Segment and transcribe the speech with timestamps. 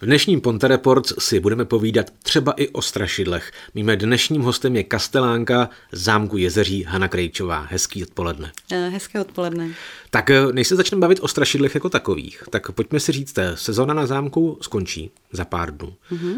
[0.00, 3.52] V dnešním Ponte Report si budeme povídat třeba i o strašidlech.
[3.74, 7.66] Míme dnešním hostem je kastelánka zámku Jezeří Hana Krejčová.
[7.70, 8.52] Hezký odpoledne.
[8.72, 9.70] Eh, hezké odpoledne.
[10.10, 13.56] Tak eh, než se začneme bavit o strašidlech jako takových, tak pojďme si říct, eh,
[13.56, 15.94] sezóna na zámku skončí za pár dnů.
[16.12, 16.34] Mm-hmm.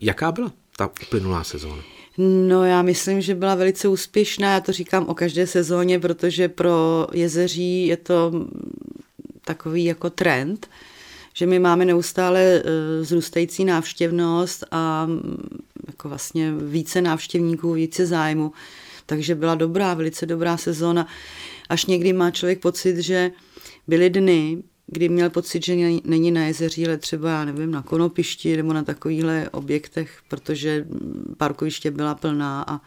[0.00, 1.82] Jaká byla ta uplynulá sezóna?
[2.18, 7.06] No já myslím, že byla velice úspěšná, já to říkám o každé sezóně, protože pro
[7.12, 8.46] jezeří je to
[9.44, 10.68] takový jako trend,
[11.40, 15.48] že my máme neustále eh, zrůstající návštěvnost a mm,
[15.86, 18.52] jako vlastně více návštěvníků, více zájmu.
[19.06, 21.06] Takže byla dobrá, velice dobrá sezóna.
[21.68, 23.30] Až někdy má člověk pocit, že
[23.86, 28.56] byly dny, kdy měl pocit, že není na jezeří, ale třeba, já nevím, na konopišti
[28.56, 30.86] nebo na takovýchhle objektech, protože
[31.36, 32.80] parkoviště byla plná a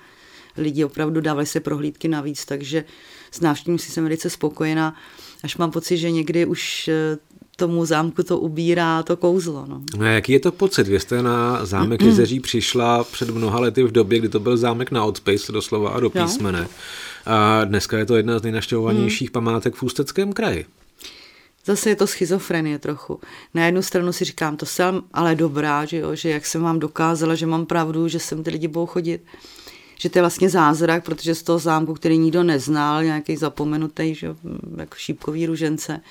[0.58, 2.84] lidi opravdu dávali se prohlídky navíc, takže
[3.32, 4.96] s návštěvníky jsem velice spokojená,
[5.44, 7.18] až mám pocit, že někdy už eh,
[7.56, 9.66] tomu zámku to ubírá to kouzlo.
[9.68, 9.82] No.
[9.98, 10.88] no jaký je to pocit?
[10.88, 14.92] Vy jste na zámek Jezeří přišla před mnoha lety v době, kdy to byl zámek
[14.92, 16.68] na odpis, doslova a do písmene.
[17.26, 19.34] A dneska je to jedna z nejnaštěvovanějších mm.
[19.34, 20.66] památek v Ústeckém kraji.
[21.66, 23.20] Zase je to schizofrenie trochu.
[23.54, 26.80] Na jednu stranu si říkám, to jsem ale dobrá, že, jo, že jak jsem vám
[26.80, 29.22] dokázala, že mám pravdu, že sem ty lidi budou chodit
[30.04, 34.36] že to je vlastně zázrak, protože z toho zámku, který nikdo neznal, nějaký zapomenutý, že,
[34.78, 36.02] jako šípkový ružence,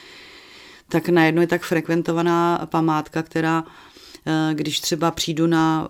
[0.93, 3.65] tak najednou je tak frekventovaná památka, která,
[4.27, 5.89] eh, když třeba přijdu na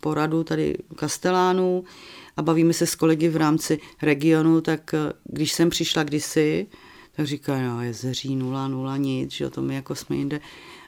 [0.00, 1.84] poradu tady Kastelánu
[2.36, 6.66] a bavíme se s kolegy v rámci regionu, tak eh, když jsem přišla kdysi,
[7.16, 10.40] tak říká, no, jezeří, nula, nula, nic, že o tom jako jsme jinde.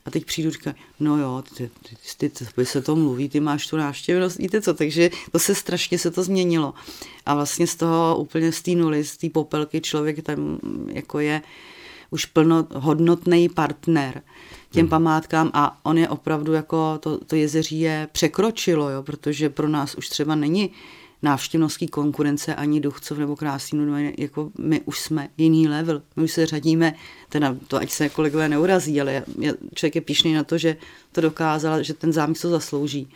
[0.05, 3.66] A teď přijdu říká, no jo, ty, ty, ty, ty se to mluví, ty máš
[3.66, 6.74] tu návštěvnost, víte co, takže to se strašně se to změnilo.
[7.27, 10.58] A vlastně z toho úplně z té nuly, z té popelky člověk tam
[10.92, 11.42] jako je
[12.14, 14.22] už plnohodnotný partner
[14.70, 14.90] těm hmm.
[14.90, 19.94] památkám a on je opravdu jako, to, to jezeří je překročilo, jo, protože pro nás
[19.94, 20.70] už třeba není
[21.22, 26.33] návštěvnostní konkurence ani Duchcov nebo Krásný, no, jako my už jsme jiný level, my už
[26.33, 26.94] se řadíme,
[27.28, 29.24] teda to ať se kolegové neurazí, ale
[29.74, 30.77] člověk je píšný na to, že
[31.12, 33.08] to dokázal, že ten zámek to zaslouží.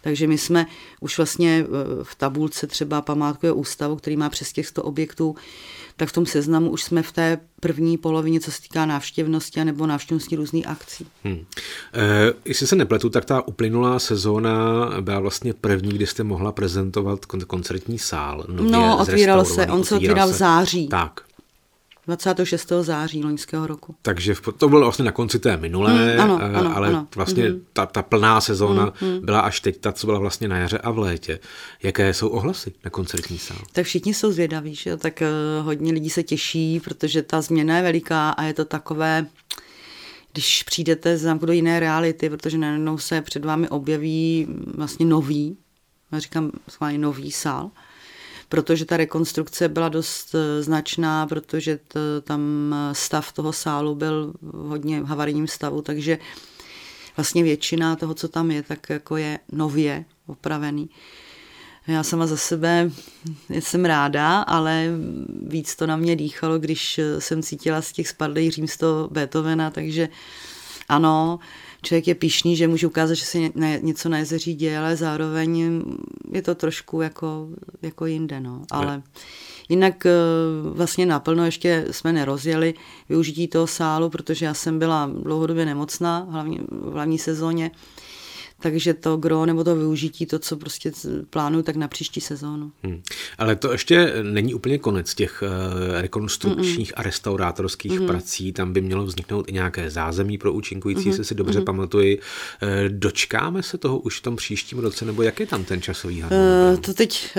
[0.00, 0.66] Takže my jsme
[1.00, 1.66] už vlastně
[2.02, 5.36] v tabulce třeba památkové ústavu, který má přes těch 100 objektů,
[5.96, 9.86] tak v tom seznamu už jsme v té první polovině, co se týká návštěvnosti nebo
[9.86, 11.06] návštěvnosti různých akcí.
[11.24, 11.44] Hmm.
[11.94, 17.24] E, jestli se nepletu, tak ta uplynulá sezóna byla vlastně první, kdy jste mohla prezentovat
[17.24, 18.44] koncertní sál.
[18.48, 20.88] No, otvíralo se, on se otvíral v září.
[20.88, 21.27] Tak.
[22.08, 22.72] 26.
[22.80, 23.94] září loňského roku.
[24.02, 27.08] Takže to bylo vlastně na konci té minulé, mm, ano, ano, ale ano.
[27.16, 27.64] vlastně mm.
[27.72, 29.24] ta, ta plná sezóna mm, mm.
[29.24, 31.40] byla až teď, ta, co byla vlastně na jaře a v létě.
[31.82, 33.56] Jaké jsou ohlasy na koncertní sál?
[33.72, 34.96] Tak všichni jsou zvědaví, že?
[34.96, 39.26] tak uh, hodně lidí se těší, protože ta změna je veliká a je to takové,
[40.32, 45.56] když přijdete z do jiné reality, protože najednou se před vámi objeví vlastně nový,
[46.12, 47.70] já říkám schválně nový sál,
[48.48, 54.32] protože ta rekonstrukce byla dost eh, značná, protože to, tam eh, stav toho sálu byl
[54.52, 56.18] hodně v havarijním stavu, takže
[57.16, 60.90] vlastně většina toho, co tam je, tak jako je nově opravený.
[61.86, 62.90] Já sama za sebe
[63.48, 64.88] jsem ráda, ale
[65.46, 70.08] víc to na mě dýchalo, když eh, jsem cítila z těch spadlých římsto Beethovena, takže
[70.88, 71.38] ano,
[71.82, 73.38] člověk je pišný, že může ukázat, že se
[73.80, 75.82] něco na jezeří děje, ale zároveň
[76.32, 77.48] je to trošku jako,
[77.82, 78.40] jako jinde.
[78.40, 78.62] No.
[78.70, 79.02] Ale
[79.68, 80.12] jinak eh,
[80.72, 82.74] vlastně naplno ještě jsme nerozjeli
[83.08, 87.70] využití toho sálu, protože já jsem byla dlouhodobě nemocná, hlavně v hlavní sezóně
[88.60, 90.92] takže to gro nebo to využití, to, co prostě
[91.30, 92.72] plánuju, tak na příští sezónu.
[92.82, 93.02] Hmm.
[93.38, 97.00] Ale to ještě není úplně konec těch uh, rekonstrukčních Mm-mm.
[97.00, 98.06] a restaurátorských Mm-mm.
[98.06, 101.16] prací, tam by mělo vzniknout i nějaké zázemí pro účinkující, mm-hmm.
[101.16, 101.64] se si dobře mm-hmm.
[101.64, 102.18] pamatuji.
[102.18, 106.20] Uh, dočkáme se toho už v tom příštím roce, nebo jak je tam ten časový
[106.20, 106.74] harmonogram?
[106.74, 107.30] Uh, to teď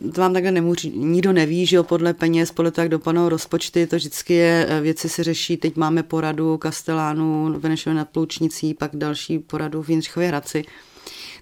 [0.00, 3.28] uh, to vám takhle nemůžu, nikdo neví, že jo, podle peněz, podle toho, jak dopadnou
[3.28, 8.90] rozpočty, to vždycky je, věci se řeší, teď máme poradu Kastelánu, Venešové nad Ploučnicí, pak
[8.94, 10.88] další poradu v Jindřichově Hradci, věci.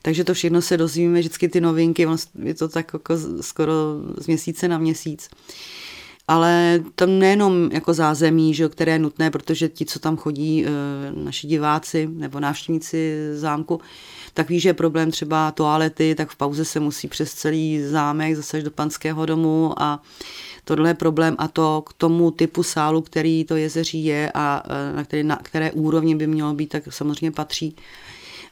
[0.02, 2.06] Takže to všechno se dozvíme, vždycky ty novinky,
[2.42, 3.72] je to tak jako skoro
[4.18, 5.28] z měsíce na měsíc.
[6.28, 10.70] Ale tam nejenom jako zázemí, že, které je nutné, protože ti, co tam chodí, eh,
[11.14, 13.80] naši diváci nebo návštěvníci zámku,
[14.34, 18.36] tak ví, že je problém třeba toalety, tak v pauze se musí přes celý zámek
[18.36, 20.02] zase do panského domu a
[20.64, 24.96] tohle je problém a to k tomu typu sálu, který to jezeří je a eh,
[24.96, 27.76] na které, na které úrovni by mělo být, tak samozřejmě patří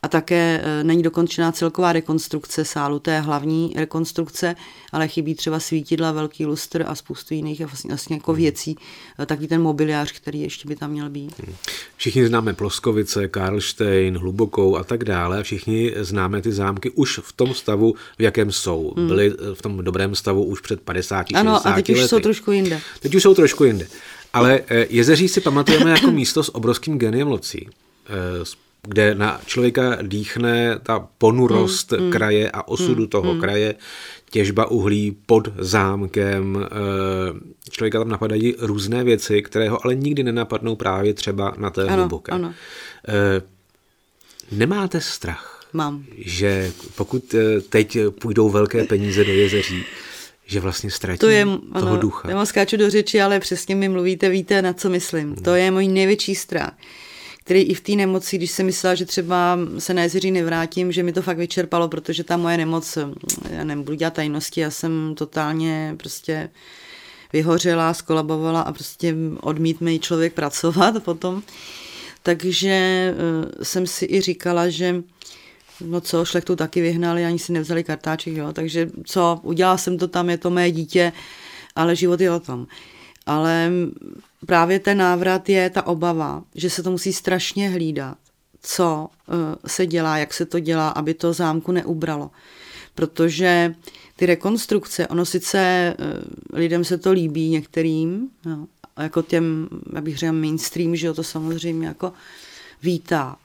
[0.04, 4.54] a také e, není dokončená celková rekonstrukce sálu, je hlavní rekonstrukce,
[4.92, 8.40] ale chybí třeba svítidla, velký lustr a spoustu jiných vlastně, vlastně jako hmm.
[8.40, 8.76] věcí,
[9.20, 11.32] e, takový ten mobiliář, který ještě by tam měl být.
[11.46, 11.56] Hmm.
[11.96, 15.42] Všichni známe Ploskovice, Karlštejn, Hlubokou a tak dále.
[15.42, 18.94] Všichni známe ty zámky už v tom stavu, v jakém jsou.
[18.96, 19.08] Hmm.
[19.08, 21.94] Byly v tom dobrém stavu už před 50, 60 Ano, a teď lety.
[21.94, 22.80] už jsou trošku jinde.
[23.00, 23.86] Teď už jsou trošku jinde.
[24.32, 27.68] Ale e, Jezeří si pamatujeme jako místo s obrovským geniem locí
[28.88, 33.40] kde na člověka dýchne ta ponurost mm, mm, kraje a osudu mm, toho mm.
[33.40, 33.74] kraje,
[34.30, 36.66] těžba uhlí pod zámkem.
[36.66, 41.82] Eh, člověka tam napadají různé věci, které ho ale nikdy nenapadnou právě třeba na té
[41.82, 42.32] ano, hluboké.
[42.32, 42.54] Ano.
[43.08, 43.42] Eh,
[44.52, 45.64] nemáte strach?
[45.72, 46.04] Mám.
[46.18, 49.84] Že pokud eh, teď půjdou velké peníze do jezeří,
[50.46, 52.30] že vlastně ztratí to je, toho ano, ducha.
[52.30, 55.26] Já skáču do řeči, ale přesně mi mluvíte, víte, na co myslím.
[55.26, 55.36] Hmm.
[55.36, 56.72] To je můj největší strach
[57.44, 61.02] který i v té nemoci, když jsem myslela, že třeba se na jezeří nevrátím, že
[61.02, 62.98] mi to fakt vyčerpalo, protože ta moje nemoc,
[63.50, 66.50] já nebudu dělat tajnosti, já jsem totálně prostě
[67.32, 71.42] vyhořela, skolabovala a prostě odmít mi člověk pracovat potom.
[72.22, 75.02] Takže uh, jsem si i říkala, že
[75.80, 80.08] no co, šlechtu taky vyhnali, ani si nevzali kartáček, jo, takže co, udělala jsem to
[80.08, 81.12] tam, je to mé dítě,
[81.76, 82.66] ale život je o tom.
[83.26, 83.70] Ale
[84.46, 88.18] právě ten návrat je ta obava, že se to musí strašně hlídat,
[88.62, 89.32] co eh,
[89.68, 92.30] se dělá, jak se to dělá, aby to zámku neubralo.
[92.94, 93.74] Protože
[94.16, 95.94] ty rekonstrukce, ono sice eh,
[96.52, 98.66] lidem se to líbí některým, no,
[98.98, 102.12] jako těm, já bych řekl mainstream, že jo, to samozřejmě jako
[102.82, 103.36] vítá.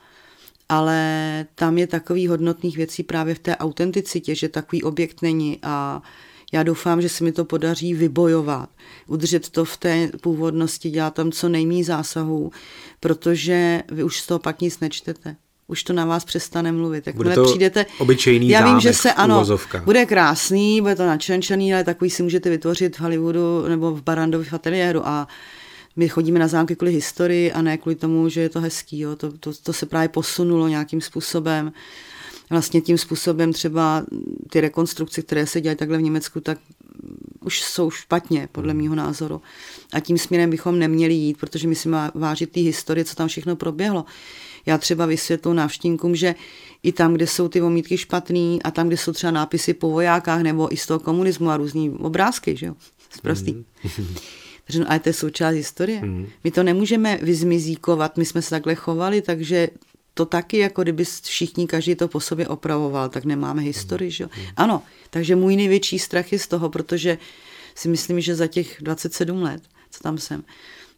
[0.70, 6.02] Ale tam je takový hodnotných věcí právě v té autenticitě, že takový objekt není a
[6.52, 8.70] já doufám, že se mi to podaří vybojovat,
[9.08, 12.52] udržet to v té původnosti, dělat tam co nejmí zásahů,
[13.00, 15.36] protože vy už z toho pak nic nečtete
[15.70, 17.08] už to na vás přestane mluvit.
[17.08, 19.46] Jak bude to přijdete, obyčejný Já vím, že se ano,
[19.84, 24.46] bude krásný, bude to načenčený, ale takový si můžete vytvořit v Hollywoodu nebo v Barandovi
[24.46, 25.28] v ateliéru a
[25.96, 29.00] my chodíme na zámky kvůli historii a ne kvůli tomu, že je to hezký.
[29.00, 29.16] Jo.
[29.16, 31.72] To, to, to se právě posunulo nějakým způsobem
[32.50, 34.06] vlastně tím způsobem třeba
[34.50, 36.58] ty rekonstrukce, které se dělají takhle v Německu, tak
[37.46, 38.82] už jsou špatně, podle hmm.
[38.82, 39.42] mého názoru.
[39.94, 43.28] A tím směrem bychom neměli jít, protože my si má vážit té historie, co tam
[43.28, 44.06] všechno proběhlo.
[44.66, 46.36] Já třeba vysvětlu návštěvníkům, že
[46.84, 50.42] i tam, kde jsou ty omítky špatný a tam, kde jsou třeba nápisy po vojákách
[50.42, 52.76] nebo i z toho komunismu a různý obrázky, že jo,
[53.10, 53.54] zprostý.
[53.54, 53.66] Mm.
[54.66, 56.02] Takže no, ale to je součást historie.
[56.06, 56.28] Mm.
[56.44, 59.70] My to nemůžeme vyzmizíkovat, my jsme se takhle chovali, takže
[60.20, 64.30] to taky, jako kdyby všichni, každý to po sobě opravoval, tak nemáme historii, že jo?
[64.58, 67.18] Ano, takže můj největší strach je z toho, protože
[67.76, 69.62] si myslím, že za těch 27 let,
[69.92, 70.44] co tam jsem,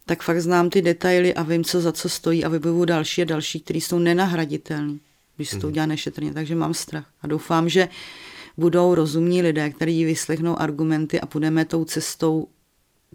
[0.06, 3.26] tak fakt znám ty detaily a vím, co za co stojí a vybavu další a
[3.26, 4.98] další, které jsou nenahraditelné,
[5.36, 5.72] když se to mhm.
[5.72, 6.34] udělá nešetrně.
[6.34, 7.90] Takže mám strach a doufám, že
[8.58, 12.48] budou rozumní lidé, kteří vyslechnou argumenty a půjdeme tou cestou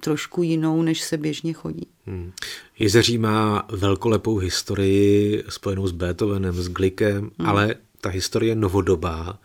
[0.01, 1.87] trošku jinou, než se běžně chodí.
[2.07, 2.33] Hmm.
[2.79, 7.49] Jezeří má velkolepou historii spojenou s Beethovenem, s Glikem, hmm.
[7.49, 9.39] ale ta historie novodobá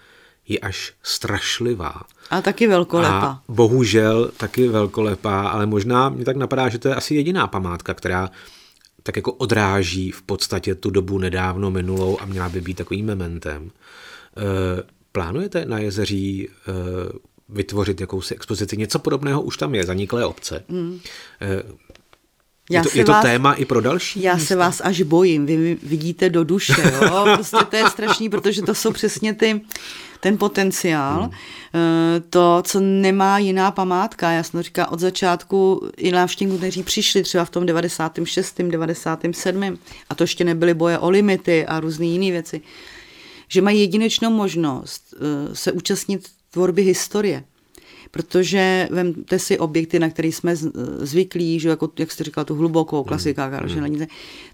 [0.47, 2.01] je až strašlivá.
[2.29, 3.27] A taky velkolepá.
[3.27, 7.93] A bohužel taky velkolepá, ale možná mě tak napadá, že to je asi jediná památka,
[7.93, 8.29] která
[9.03, 13.71] tak jako odráží v podstatě tu dobu nedávno minulou a měla by být takovým mementem.
[13.71, 16.71] E, plánujete na jezeří e,
[17.51, 18.77] vytvořit jakousi expozici.
[18.77, 20.63] Něco podobného už tam je, zaniklé obce.
[20.69, 20.99] Hmm.
[22.69, 24.21] Je to, je to vás, téma i pro další?
[24.21, 24.47] Já místa?
[24.47, 27.25] se vás až bojím, vy vidíte do duše, jo?
[27.35, 29.61] Prostě to je strašný, protože to jsou přesně ty,
[30.19, 31.31] ten potenciál, hmm.
[31.73, 34.31] Eh, to, co nemá jiná památka.
[34.31, 39.77] Já jsem říká od začátku i návštěvníků, kteří přišli třeba v tom 96., 97.
[40.09, 42.61] a to ještě nebyly boje o limity a různé jiné věci,
[43.47, 47.43] že mají jedinečnou možnost eh, se účastnit tvorby historie.
[48.11, 50.55] Protože vemte si objekty, na které jsme
[50.97, 53.51] zvyklí, že jako, jak jste říkal, tu hlubokou klasika mm.
[53.51, 54.07] Karla mm.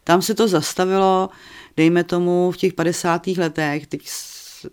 [0.04, 1.30] tam se to zastavilo,
[1.78, 3.28] dejme tomu, v těch 50.
[3.28, 4.10] letech, teď,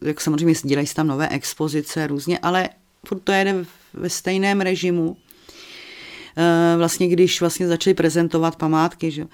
[0.03, 2.69] jak samozřejmě dělají se tam nové expozice různě, ale
[3.07, 3.65] furt to jede
[3.95, 5.17] ve stejném režimu,
[6.37, 9.27] eh, vlastně když vlastně začali prezentovat památky, že?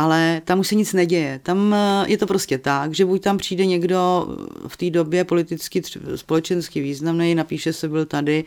[0.00, 1.40] Ale tam už se nic neděje.
[1.42, 4.28] Tam eh, je to prostě tak, že buď tam přijde někdo
[4.68, 5.82] v té době politicky,
[6.16, 8.44] společensky významný, napíše se, byl tady,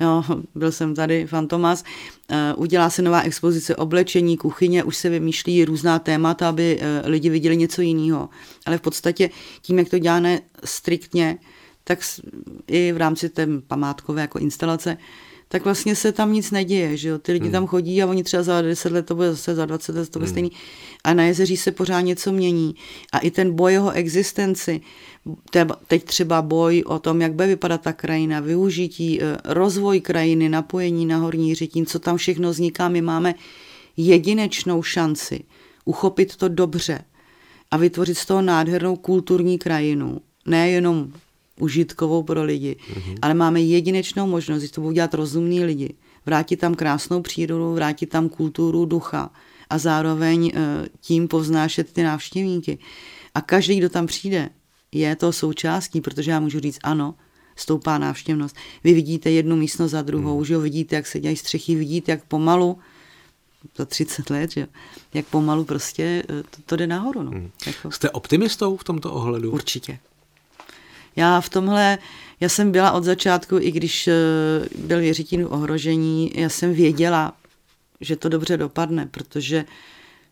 [0.00, 1.84] jo, byl jsem tady, Fantomas,
[2.30, 7.30] eh, udělá se nová expozice oblečení, kuchyně, už se vymýšlí různá témata, aby eh, lidi
[7.30, 8.28] viděli něco jiného.
[8.66, 9.30] Ale v podstatě
[9.62, 11.38] tím, jak to děláme striktně,
[11.84, 11.98] tak
[12.66, 14.96] i v rámci té památkové jako instalace,
[15.48, 17.18] tak vlastně se tam nic neděje, že jo?
[17.18, 17.52] Ty lidi hmm.
[17.52, 20.18] tam chodí a oni třeba za 10 let to bude zase, za 20 let to
[20.18, 20.32] bude hmm.
[20.32, 20.52] stejný.
[21.04, 22.74] A na jezeří se pořád něco mění.
[23.12, 24.80] A i ten boj jeho existenci,
[25.86, 31.06] teď třeba boj o tom, jak bude vypadat ta krajina, využití, eh, rozvoj krajiny, napojení
[31.06, 33.34] na horní řetín, co tam všechno vzniká, my máme
[33.96, 35.44] jedinečnou šanci
[35.84, 37.04] uchopit to dobře
[37.70, 40.20] a vytvořit z toho nádhernou kulturní krajinu.
[40.46, 41.12] Nejenom
[41.60, 43.18] užitkovou pro lidi, mm-hmm.
[43.22, 45.94] ale máme jedinečnou možnost, že to budou dělat rozumní lidi,
[46.26, 49.30] vrátit tam krásnou přírodu, vrátit tam kulturu ducha
[49.70, 52.78] a zároveň eh, tím povznášet ty návštěvníky.
[53.34, 54.50] A každý, kdo tam přijde,
[54.92, 57.14] je to součástí, protože já můžu říct ano,
[57.56, 58.56] stoupá návštěvnost.
[58.84, 60.44] Vy vidíte jednu místnost za druhou, hmm.
[60.44, 62.78] že jo, vidíte, jak se dělají střechy, vidíte, jak pomalu,
[63.76, 64.68] za 30 let, že
[65.14, 67.22] jak pomalu prostě eh, to, to jde nahoru.
[67.22, 67.30] No.
[67.30, 67.50] Hmm.
[67.66, 67.90] Jako...
[67.90, 69.50] Jste optimistou v tomto ohledu?
[69.50, 69.98] Určitě.
[71.16, 71.98] Já v tomhle,
[72.40, 74.14] já jsem byla od začátku, i když eh,
[74.78, 77.32] byl věřitín ohrožení, já jsem věděla,
[78.00, 79.64] že to dobře dopadne, protože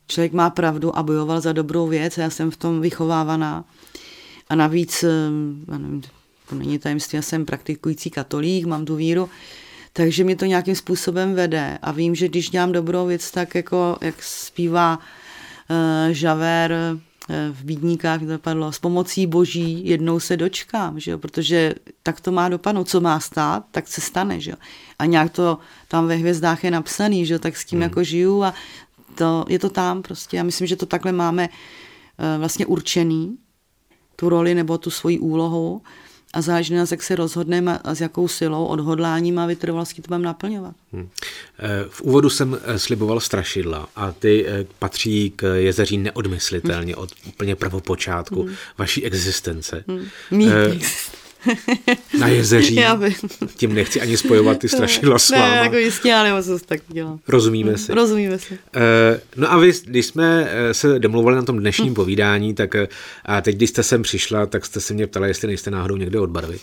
[0.06, 3.64] člověk má pravdu a bojoval za dobrou věc a já jsem v tom vychovávaná.
[4.48, 5.08] A navíc, eh,
[5.72, 6.02] já nevím,
[6.48, 9.28] to není tajemství, já jsem praktikující katolík, mám tu víru,
[9.92, 13.98] takže mě to nějakým způsobem vede a vím, že když dělám dobrou věc, tak jako,
[14.00, 17.00] jak zpívá uh, Žaver, Eh,
[17.52, 21.18] v bídníkách dopadlo, s pomocí boží jednou se dočkám, že jo?
[21.18, 24.56] protože tak to má dopadnout, co má stát, tak se stane, že jo?
[24.98, 27.38] a nějak to tam ve hvězdách je napsaný, že jo?
[27.38, 27.82] tak s tím hmm.
[27.82, 28.54] jako žiju a
[29.14, 30.36] to, je to tam prostě.
[30.36, 33.36] Já myslím, že to takhle máme uh, vlastně určený,
[34.16, 35.82] tu roli nebo tu svoji úlohu
[36.36, 40.24] a záleží nás, jak se rozhodneme a s jakou silou, odhodláním a vytrvalostí to budeme
[40.24, 40.74] naplňovat.
[40.92, 41.08] Hmm.
[41.88, 47.02] V úvodu jsem eh, sliboval strašidla a ty eh, patří k jezeří neodmyslitelně hmm.
[47.02, 48.54] od úplně prvopočátku hmm.
[48.78, 49.84] vaší existence.
[49.88, 50.04] Hmm.
[50.30, 50.50] Mý
[52.18, 52.74] na jezeří.
[52.74, 53.00] Já.
[53.56, 55.50] Tím nechci ani spojovat ty strašidla s váma.
[55.50, 57.18] Ne, jako jistě, ale já to tak dělám.
[57.28, 57.94] Rozumíme si.
[57.94, 58.52] Rozumíme si.
[58.54, 58.58] Uh,
[59.36, 61.94] no a vy, když jsme se domluvali na tom dnešním hmm.
[61.94, 62.76] povídání, tak
[63.24, 66.20] a teď, když jste sem přišla, tak jste se mě ptala, jestli nejste náhodou někde
[66.20, 66.58] od barvy.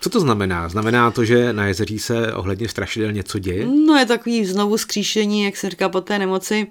[0.00, 0.68] Co to znamená?
[0.68, 3.66] Znamená to, že na jezeří se ohledně strašidel něco děje?
[3.66, 6.66] No je takový znovu skříšení, jak se říká po té nemoci.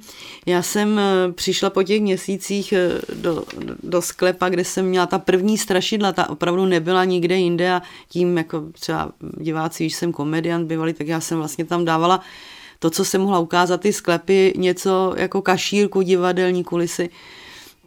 [0.45, 3.43] Já jsem eh, přišla po těch měsících eh, do,
[3.83, 8.37] do sklepa, kde jsem měla ta první strašidla, ta opravdu nebyla nikde jinde a tím
[8.37, 12.21] jako třeba diváci, když jsem komediant bývalý, tak já jsem vlastně tam dávala
[12.79, 17.09] to, co jsem mohla ukázat, ty sklepy, něco jako kašírku, divadelní kulisy.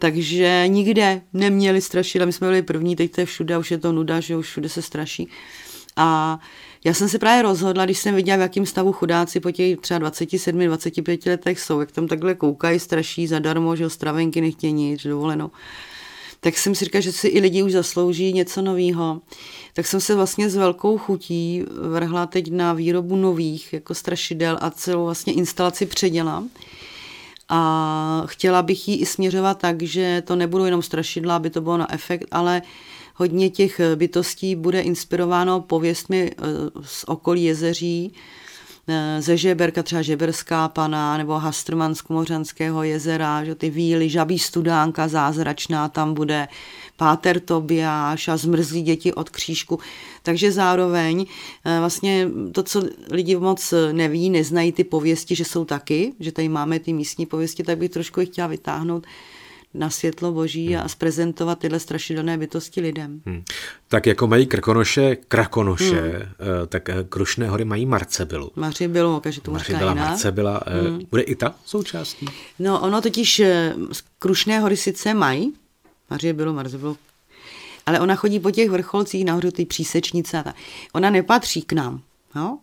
[0.00, 3.78] Takže nikde neměli strašit, a my jsme byli první, teď to je všude, už je
[3.78, 5.28] to nuda, že už všude se straší.
[5.97, 6.38] A
[6.85, 9.99] já jsem se právě rozhodla, když jsem viděla, v jakém stavu chudáci po těch třeba
[9.99, 15.50] 27, 25 letech jsou, jak tam takhle koukají, straší zadarmo, že stravenky nechtějí nic, dovoleno.
[16.40, 19.21] Tak jsem si říkala, že si i lidi už zaslouží něco nového.
[19.75, 24.71] Tak jsem se vlastně s velkou chutí vrhla teď na výrobu nových jako strašidel a
[24.71, 26.50] celou vlastně instalaci předělám
[27.50, 31.76] a chtěla bych ji i směřovat tak, že to nebudou jenom strašidla, aby to bylo
[31.76, 32.62] na efekt, ale
[33.14, 36.42] hodně těch bytostí bude inspirováno pověstmi eh,
[36.83, 38.12] z okolí jezeří,
[38.88, 45.88] eh, ze Žeberka, třeba Žeberská pana, nebo Hastrmansko-Mořanského jezera, že ty víly, žabí studánka zázračná
[45.88, 46.49] tam bude,
[47.00, 49.78] Páter Tobiáš a zmrzlí děti od křížku.
[50.23, 51.26] Takže zároveň
[51.64, 56.49] eh, vlastně to, co lidi moc neví, neznají ty pověsti, že jsou taky, že tady
[56.49, 59.07] máme ty místní pověsti, tak bych trošku chtěla vytáhnout
[59.75, 60.83] na světlo boží hmm.
[60.85, 63.21] a zprezentovat tyhle strašidelné bytosti lidem.
[63.26, 63.42] Hmm.
[63.88, 66.12] Tak jako mají krkonoše krakonoše, hmm.
[66.12, 68.50] Eh, tak eh, Krušné hory mají Marcebilu.
[68.57, 69.97] Marcebilu, každý to říká jinak.
[69.97, 71.00] Marcebila, hmm.
[71.11, 72.26] bude i ta součástí?
[72.59, 73.42] No ono totiž
[74.19, 75.52] Krušné hory sice mají,
[76.11, 76.97] Marie bylo, Marze bylo.
[77.87, 80.55] Ale ona chodí po těch vrcholcích nahoru, ty přísečnice a ta.
[80.93, 82.00] Ona nepatří k nám.
[82.37, 82.59] Jo?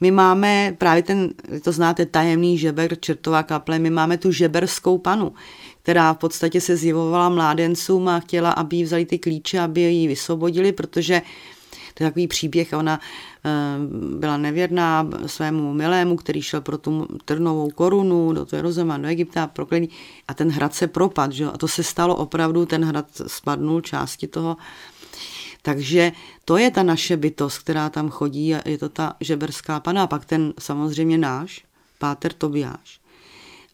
[0.00, 1.30] My máme právě ten,
[1.62, 5.34] to znáte, tajemný žeber, čertová kaple, my máme tu žeberskou panu,
[5.82, 10.08] která v podstatě se zjevovala mládencům a chtěla, aby jí vzali ty klíče, aby ji
[10.08, 11.22] vysvobodili, protože
[11.96, 13.00] to je takový příběh, ona
[13.44, 13.50] eh,
[14.18, 19.88] byla nevěrná svému milému, který šel pro tu trnovou korunu do Jeruzalema, do Egypta, proklený,
[20.28, 21.44] a ten hrad se propad, že?
[21.44, 24.56] a to se stalo opravdu, ten hrad spadnul části toho,
[25.62, 26.12] takže
[26.44, 30.02] to je ta naše bytost, která tam chodí a je to ta žeberská pana.
[30.02, 31.64] A pak ten samozřejmě náš,
[31.98, 33.00] Páter Tobiáš,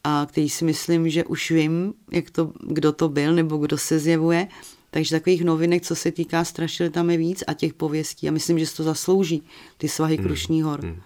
[0.04, 3.98] a který si myslím, že už vím, jak to, kdo to byl nebo kdo se
[3.98, 4.48] zjevuje,
[4.94, 8.28] takže takových novinek, co se týká strašil, tam je víc a těch pověstí.
[8.28, 9.42] A myslím, že se to zaslouží,
[9.78, 10.26] ty svahy hmm.
[10.26, 10.80] Krušní hor.
[10.80, 11.00] Hmm.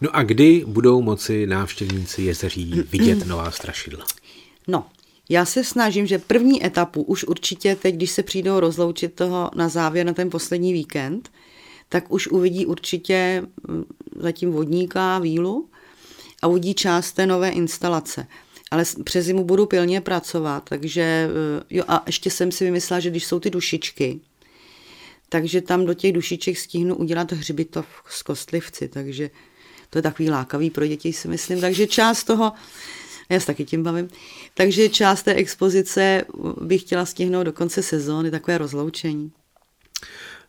[0.00, 4.04] No a kdy budou moci návštěvníci jezeří vidět nová strašidla?
[4.68, 4.86] No,
[5.28, 9.68] já se snažím, že první etapu už určitě teď, když se přijdou rozloučit toho na
[9.68, 11.30] závěr na ten poslední víkend,
[11.88, 13.84] tak už uvidí určitě mm,
[14.16, 15.68] zatím vodníka, vílu
[16.42, 18.26] a uvidí část té nové instalace.
[18.72, 23.10] Ale přes zimu budu pilně pracovat, takže eh, jo a ještě jsem si vymyslela, že
[23.10, 24.20] když jsou ty dušičky,
[25.28, 29.30] takže tam do těch dušiček stihnu udělat hřbitov s kostlivci, takže
[29.90, 31.60] to je takový lákavý pro děti, si myslím.
[31.60, 32.52] Takže část toho,
[33.28, 34.08] já se taky tím bavím,
[34.54, 36.24] takže část té expozice
[36.60, 39.32] bych chtěla stihnout do konce sezóny, takové rozloučení.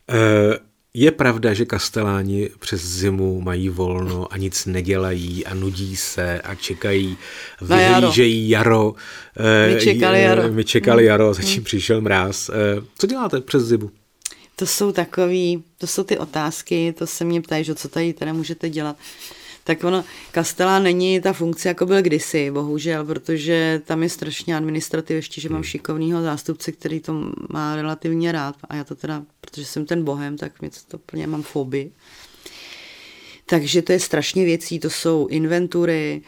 [0.09, 0.72] Uh...
[0.95, 6.55] Je pravda, že kasteláni přes zimu mají volno a nic nedělají a nudí se a
[6.55, 7.17] čekají,
[7.61, 8.93] vyhlížejí jaro.
[9.73, 10.51] My čekali jaro.
[10.51, 11.63] My čekali jaro, zatím hmm.
[11.63, 12.49] přišel mráz.
[12.97, 13.91] Co děláte přes zimu?
[14.55, 18.33] To jsou takový, to jsou ty otázky, to se mě ptají, že co tady teda
[18.33, 18.95] můžete dělat.
[19.63, 25.15] Tak ono, Kastela není ta funkce, jako byl kdysi, bohužel, protože tam je strašně administrativ,
[25.15, 25.63] ještě, že mám hmm.
[25.63, 30.37] šikovného zástupce, který to má relativně rád a já to teda, protože jsem ten bohem,
[30.37, 31.91] tak mě to plně mám fobii.
[33.45, 36.21] Takže to je strašně věcí, to jsou inventury,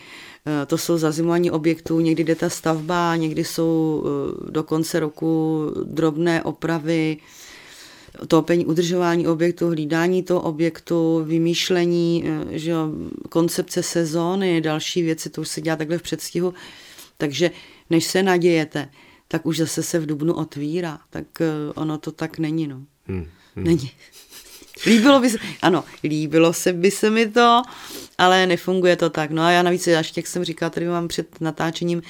[0.45, 5.61] eh, to jsou zazimování objektů, někdy jde ta stavba, někdy jsou eh, do konce roku
[5.83, 7.17] drobné opravy,
[8.27, 12.89] topení, udržování objektu, hlídání toho objektu, vymýšlení, eh, že jo,
[13.29, 16.53] koncepce sezóny, další věci, to už se dělá takhle v předstihu.
[17.17, 17.51] Takže
[17.89, 18.89] než se nadějete,
[19.27, 20.99] tak už zase se v Dubnu otvírá.
[21.09, 21.45] Tak eh,
[21.75, 22.81] ono to tak není, no.
[23.07, 23.65] Hmm, hmm.
[23.65, 23.91] Není.
[24.85, 27.61] Líbilo by se, ano, líbilo se by se mi to,
[28.17, 29.31] ale nefunguje to tak.
[29.31, 32.01] No a já navíc, až jak jsem říkala, tady mám před natáčením,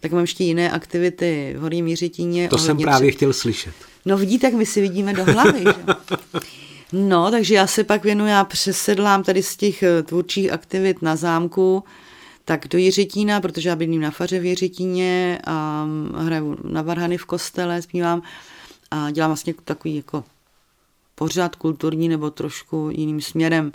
[0.00, 2.48] tak mám ještě jiné aktivity v Horní Mířitíně.
[2.48, 3.16] To jsem právě před...
[3.16, 3.74] chtěl slyšet.
[4.04, 5.60] No vidíte, tak my si vidíme do hlavy.
[5.60, 5.74] Že?
[6.92, 11.16] No, takže já se pak věnuju, já přesedlám tady z těch eh, tvůrčích aktivit na
[11.16, 11.84] zámku,
[12.44, 17.18] tak do Jiřitína, protože já bydlím na faře v Jiřitíně a mm, hraju na varhany
[17.18, 18.22] v kostele, zpívám
[18.90, 20.24] a dělám vlastně takový jako
[21.14, 23.72] pořád kulturní nebo trošku jiným směrem.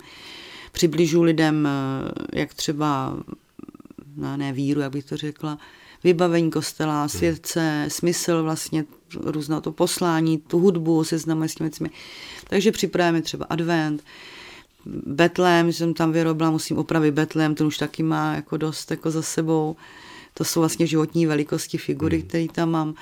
[0.72, 3.16] Přibližu lidem, eh, jak třeba,
[4.16, 5.58] no ne víru, jak bych to řekla,
[6.04, 7.08] vybavení kostela, hmm.
[7.08, 11.90] světce, smysl vlastně různého to poslání, tu hudbu, seznamuje s těmi věcmi.
[12.48, 14.02] Takže připravujeme třeba advent,
[15.06, 19.22] Betlém, jsem tam vyrobila, musím opravit Betlém, ten už taky má jako dost jako za
[19.22, 19.76] sebou.
[20.34, 22.28] To jsou vlastně životní velikosti figury, hmm.
[22.28, 22.94] které tam mám.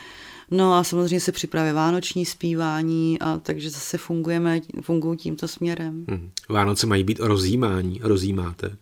[0.51, 6.05] No a samozřejmě se připravuje vánoční zpívání, a takže zase fungujeme, fungují tímto směrem.
[6.09, 6.31] Hmm.
[6.49, 8.77] Vánoce mají být o rozjímání, rozjímáte?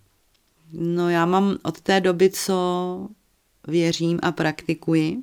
[0.72, 3.08] No já mám od té doby, co
[3.68, 5.16] věřím a praktikuji,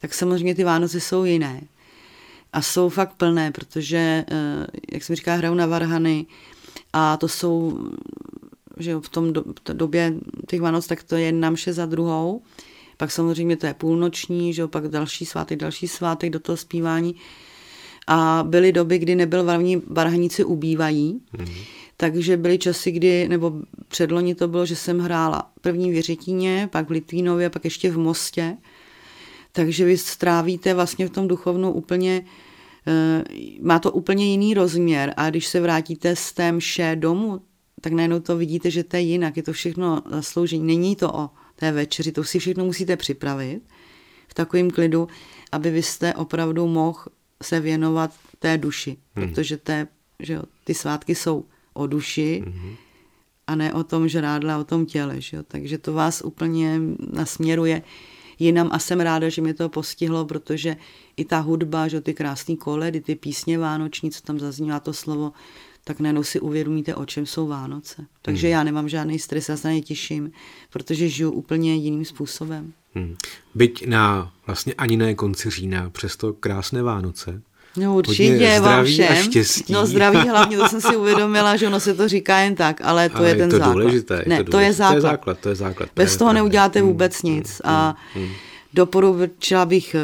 [0.00, 1.62] tak samozřejmě ty Vánoce jsou jiné.
[2.52, 6.26] A jsou fakt plné, protože, eh, jak jsem říká, hraju na varhany
[6.92, 7.78] a to jsou,
[8.76, 10.14] že v tom do, v době
[10.48, 12.42] těch Vánoc, tak to je jedna mše za druhou.
[12.98, 17.14] Pak samozřejmě to je půlnoční, že pak další svátek, další svátek do toho zpívání.
[18.06, 21.64] A byly doby, kdy nebyl varhaní, varhaníci ubývají, mm-hmm.
[21.96, 23.52] takže byly časy, kdy, nebo
[23.88, 27.98] předloni to bylo, že jsem hrála první v Věřetíně, pak v Litvínově, pak ještě v
[27.98, 28.56] Mostě.
[29.52, 32.24] Takže vy strávíte vlastně v tom duchovnu úplně,
[32.86, 33.24] eh,
[33.60, 37.40] má to úplně jiný rozměr a když se vrátíte z té mše domů,
[37.80, 40.66] tak najednou to vidíte, že to je jinak, je to všechno zasloužení.
[40.66, 43.62] Není to o té večeři, to si všechno musíte připravit
[44.28, 45.08] v takovém klidu,
[45.52, 47.00] aby vy jste opravdu mohl
[47.42, 49.28] se věnovat té duši, hmm.
[49.28, 49.86] protože té,
[50.20, 51.44] že jo, ty svátky jsou
[51.74, 52.74] o duši hmm.
[53.46, 55.20] a ne o tom žrádle, o tom těle.
[55.20, 55.42] Že jo?
[55.48, 56.80] Takže to vás úplně
[57.12, 57.82] nasměruje
[58.38, 60.76] jinam a jsem ráda, že mě to postihlo, protože
[61.16, 65.32] i ta hudba, že ty krásné koledy, ty písně vánoční, co tam zaznívá to slovo,
[65.88, 68.06] tak najednou si uvědomíte, o čem jsou Vánoce.
[68.22, 68.52] Takže hmm.
[68.52, 70.32] já nemám žádný stres, já se na ně těším,
[70.70, 72.72] protože žiju úplně jiným způsobem.
[72.94, 73.16] Hmm.
[73.54, 77.42] Byť na vlastně ani ne konci října, přesto krásné Vánoce.
[77.76, 79.12] No určitě vám všem.
[79.12, 79.72] A štěstí.
[79.72, 83.08] No zdraví hlavně, to jsem si uvědomila, že ono se to říká jen tak, ale
[83.08, 83.72] to ale je ten to základ.
[83.72, 84.50] Důležité, ne, to, důležité.
[84.50, 84.90] to je základ.
[84.90, 85.88] To je základ, to je základ.
[85.96, 87.60] Bez toho neuděláte hmm, vůbec hmm, nic.
[87.64, 88.28] Hmm, a hmm.
[88.74, 89.96] doporučila bych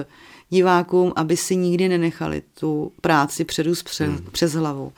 [0.50, 4.26] divákům, aby si nikdy nenechali tu práci předu přes, hmm.
[4.32, 4.92] přes hlavu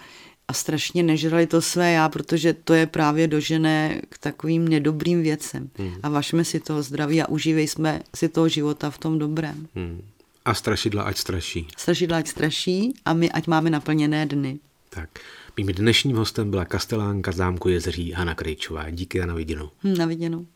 [0.48, 5.70] a strašně nežrali to své já, protože to je právě dožené k takovým nedobrým věcem.
[5.78, 5.94] Hmm.
[6.02, 9.68] A vašme si toho zdraví a užívej jsme si toho života v tom dobrém.
[9.74, 10.02] Hmm.
[10.44, 11.66] A strašidla ať straší.
[11.76, 14.58] Strašidla ať straší a my ať máme naplněné dny.
[14.90, 15.10] Tak.
[15.56, 18.90] Mým dnešním hostem byla kastelánka zámku Jezeří Hana Krejčová.
[18.90, 19.70] Díky a na viděnou.
[19.84, 20.46] Hm, na viděnou.